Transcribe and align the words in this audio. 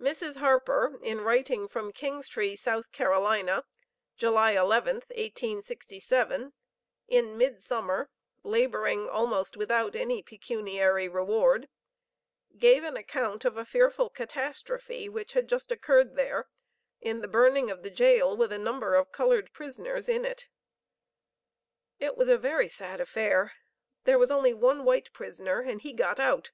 Mrs. 0.00 0.36
Harper, 0.36 0.96
in 1.02 1.22
writing 1.22 1.66
from 1.66 1.92
Kingstree, 1.92 2.52
S.C., 2.52 2.70
July 2.94 4.54
11th, 4.54 5.08
1867, 5.08 6.52
in 7.08 7.36
midsummer 7.36 8.08
(laboring 8.44 9.08
almost 9.08 9.56
without 9.56 9.96
any 9.96 10.22
pecuniary 10.22 11.08
reward), 11.08 11.68
gave 12.56 12.84
an 12.84 12.96
account 12.96 13.44
of 13.44 13.56
a 13.56 13.64
fearful 13.64 14.08
catastrophe 14.08 15.08
which 15.08 15.32
had 15.32 15.48
just 15.48 15.72
occurred 15.72 16.14
there 16.14 16.46
in 17.00 17.20
the 17.20 17.26
burning 17.26 17.68
of 17.68 17.82
the 17.82 17.90
jail 17.90 18.36
with 18.36 18.52
a 18.52 18.58
number 18.58 18.94
of 18.94 19.10
colored 19.10 19.52
prisoners 19.52 20.08
in 20.08 20.24
it. 20.24 20.46
"It 21.98 22.16
was 22.16 22.28
a 22.28 22.38
very 22.38 22.68
sad 22.68 23.00
affair. 23.00 23.54
There 24.04 24.16
was 24.16 24.30
only 24.30 24.54
one 24.54 24.84
white 24.84 25.12
prisoner 25.12 25.58
and 25.62 25.80
he 25.80 25.92
got 25.92 26.20
out. 26.20 26.52